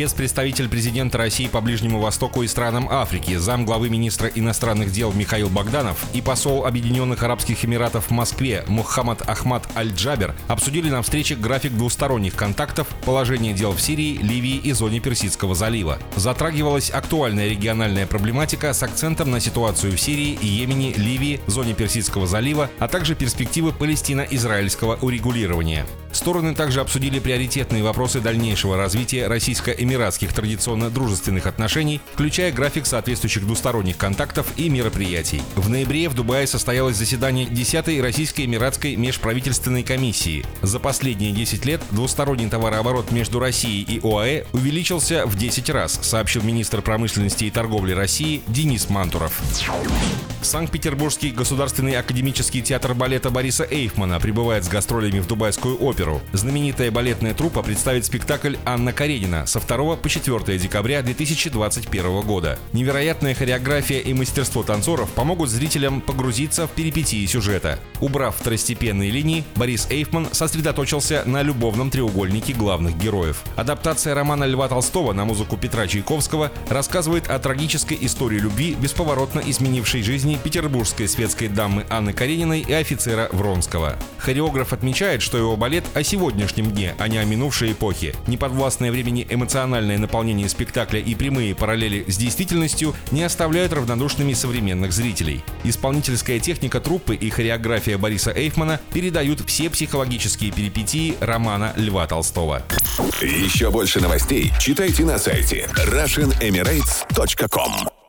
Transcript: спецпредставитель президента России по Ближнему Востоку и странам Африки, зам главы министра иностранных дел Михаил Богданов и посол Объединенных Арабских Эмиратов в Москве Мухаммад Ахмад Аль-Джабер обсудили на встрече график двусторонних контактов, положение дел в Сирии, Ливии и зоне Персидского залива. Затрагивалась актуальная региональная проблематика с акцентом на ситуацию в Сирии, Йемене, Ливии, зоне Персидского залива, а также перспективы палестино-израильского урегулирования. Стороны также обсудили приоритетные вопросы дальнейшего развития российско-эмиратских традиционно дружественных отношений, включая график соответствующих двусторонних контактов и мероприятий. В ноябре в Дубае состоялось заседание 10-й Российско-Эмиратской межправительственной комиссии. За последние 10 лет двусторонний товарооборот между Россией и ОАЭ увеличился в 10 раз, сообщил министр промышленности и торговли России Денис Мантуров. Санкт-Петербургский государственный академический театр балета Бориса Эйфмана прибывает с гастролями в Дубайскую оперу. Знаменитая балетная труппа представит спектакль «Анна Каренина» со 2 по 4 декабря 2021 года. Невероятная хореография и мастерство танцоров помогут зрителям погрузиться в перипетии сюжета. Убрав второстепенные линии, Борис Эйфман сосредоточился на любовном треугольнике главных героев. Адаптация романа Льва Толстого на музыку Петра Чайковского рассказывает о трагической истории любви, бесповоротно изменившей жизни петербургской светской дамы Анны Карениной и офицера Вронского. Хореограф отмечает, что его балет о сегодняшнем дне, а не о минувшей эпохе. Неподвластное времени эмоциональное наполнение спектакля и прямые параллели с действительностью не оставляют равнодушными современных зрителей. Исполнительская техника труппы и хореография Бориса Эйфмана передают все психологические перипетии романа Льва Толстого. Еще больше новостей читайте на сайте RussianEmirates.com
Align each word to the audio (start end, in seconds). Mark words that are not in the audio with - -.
спецпредставитель 0.00 0.68
президента 0.68 1.18
России 1.18 1.46
по 1.46 1.60
Ближнему 1.60 2.00
Востоку 2.00 2.42
и 2.42 2.46
странам 2.46 2.88
Африки, 2.90 3.36
зам 3.36 3.66
главы 3.66 3.90
министра 3.90 4.28
иностранных 4.28 4.92
дел 4.92 5.12
Михаил 5.12 5.50
Богданов 5.50 6.06
и 6.14 6.22
посол 6.22 6.64
Объединенных 6.64 7.22
Арабских 7.22 7.64
Эмиратов 7.66 8.06
в 8.06 8.10
Москве 8.10 8.64
Мухаммад 8.66 9.28
Ахмад 9.28 9.68
Аль-Джабер 9.76 10.34
обсудили 10.48 10.88
на 10.88 11.02
встрече 11.02 11.34
график 11.34 11.72
двусторонних 11.72 12.34
контактов, 12.34 12.86
положение 13.04 13.52
дел 13.52 13.72
в 13.72 13.80
Сирии, 13.80 14.16
Ливии 14.16 14.56
и 14.56 14.72
зоне 14.72 15.00
Персидского 15.00 15.54
залива. 15.54 15.98
Затрагивалась 16.16 16.90
актуальная 16.90 17.48
региональная 17.48 18.06
проблематика 18.06 18.72
с 18.72 18.82
акцентом 18.82 19.30
на 19.30 19.38
ситуацию 19.38 19.92
в 19.92 20.00
Сирии, 20.00 20.38
Йемене, 20.40 20.94
Ливии, 20.94 21.40
зоне 21.46 21.74
Персидского 21.74 22.26
залива, 22.26 22.70
а 22.78 22.88
также 22.88 23.14
перспективы 23.14 23.72
палестино-израильского 23.72 24.96
урегулирования. 25.02 25.84
Стороны 26.20 26.54
также 26.54 26.82
обсудили 26.82 27.18
приоритетные 27.18 27.82
вопросы 27.82 28.20
дальнейшего 28.20 28.76
развития 28.76 29.26
российско-эмиратских 29.26 30.34
традиционно 30.34 30.90
дружественных 30.90 31.46
отношений, 31.46 32.02
включая 32.12 32.52
график 32.52 32.84
соответствующих 32.84 33.46
двусторонних 33.46 33.96
контактов 33.96 34.46
и 34.58 34.68
мероприятий. 34.68 35.40
В 35.56 35.70
ноябре 35.70 36.10
в 36.10 36.14
Дубае 36.14 36.46
состоялось 36.46 36.98
заседание 36.98 37.46
10-й 37.46 38.02
Российско-Эмиратской 38.02 38.96
межправительственной 38.96 39.82
комиссии. 39.82 40.44
За 40.60 40.78
последние 40.78 41.32
10 41.32 41.64
лет 41.64 41.80
двусторонний 41.90 42.50
товарооборот 42.50 43.12
между 43.12 43.38
Россией 43.38 43.82
и 43.84 43.98
ОАЭ 44.06 44.44
увеличился 44.52 45.24
в 45.24 45.38
10 45.38 45.70
раз, 45.70 46.00
сообщил 46.02 46.42
министр 46.42 46.82
промышленности 46.82 47.44
и 47.44 47.50
торговли 47.50 47.92
России 47.92 48.42
Денис 48.46 48.90
Мантуров. 48.90 49.40
Санкт-Петербургский 50.42 51.30
государственный 51.30 51.96
академический 51.96 52.62
театр 52.62 52.94
балета 52.94 53.30
Бориса 53.30 53.66
Эйфмана 53.70 54.18
прибывает 54.20 54.64
с 54.64 54.68
гастролями 54.68 55.20
в 55.20 55.26
Дубайскую 55.26 55.76
оперу. 55.82 56.09
Знаменитая 56.32 56.90
балетная 56.90 57.34
труппа 57.34 57.62
представит 57.62 58.04
спектакль 58.04 58.56
«Анна 58.64 58.92
Каренина» 58.92 59.46
со 59.46 59.60
2 59.60 59.96
по 59.96 60.08
4 60.08 60.58
декабря 60.58 61.02
2021 61.02 62.22
года. 62.22 62.58
Невероятная 62.72 63.34
хореография 63.34 64.00
и 64.00 64.12
мастерство 64.14 64.62
танцоров 64.62 65.10
помогут 65.10 65.50
зрителям 65.50 66.00
погрузиться 66.00 66.66
в 66.66 66.70
перипетии 66.70 67.24
сюжета. 67.26 67.78
Убрав 68.00 68.36
второстепенные 68.36 69.10
линии, 69.10 69.44
Борис 69.56 69.86
Эйфман 69.90 70.28
сосредоточился 70.32 71.22
на 71.26 71.42
любовном 71.42 71.90
треугольнике 71.90 72.52
главных 72.52 72.96
героев. 72.96 73.42
Адаптация 73.56 74.14
романа 74.14 74.44
Льва 74.44 74.68
Толстого 74.68 75.12
на 75.12 75.24
музыку 75.24 75.56
Петра 75.56 75.86
Чайковского 75.86 76.50
рассказывает 76.68 77.28
о 77.28 77.38
трагической 77.38 77.98
истории 78.00 78.38
любви, 78.38 78.74
бесповоротно 78.80 79.40
изменившей 79.44 80.02
жизни 80.02 80.38
петербургской 80.42 81.08
светской 81.08 81.48
дамы 81.48 81.84
Анны 81.90 82.12
Карениной 82.12 82.60
и 82.60 82.72
офицера 82.72 83.28
Вронского. 83.32 83.96
Хореограф 84.18 84.72
отмечает, 84.72 85.22
что 85.22 85.38
его 85.38 85.56
балет 85.56 85.84
о 86.00 86.04
сегодняшнем 86.04 86.72
дне, 86.72 86.94
а 86.98 87.08
не 87.08 87.18
о 87.18 87.24
минувшей 87.24 87.72
эпохе. 87.72 88.14
Неподвластное 88.26 88.90
времени 88.90 89.26
эмоциональное 89.28 89.98
наполнение 89.98 90.48
спектакля 90.48 90.98
и 90.98 91.14
прямые 91.14 91.54
параллели 91.54 92.04
с 92.08 92.16
действительностью 92.16 92.94
не 93.10 93.22
оставляют 93.22 93.72
равнодушными 93.72 94.32
современных 94.32 94.92
зрителей. 94.92 95.42
Исполнительская 95.64 96.40
техника 96.40 96.80
труппы 96.80 97.14
и 97.14 97.30
хореография 97.30 97.98
Бориса 97.98 98.32
Эйфмана 98.32 98.80
передают 98.92 99.40
все 99.46 99.70
психологические 99.70 100.52
перипетии 100.52 101.14
романа 101.20 101.72
Льва 101.76 102.06
Толстого. 102.06 102.62
Еще 103.20 103.70
больше 103.70 104.00
новостей 104.00 104.52
читайте 104.58 105.04
на 105.04 105.18
сайте 105.18 105.68
RussianEmirates.com 105.86 107.99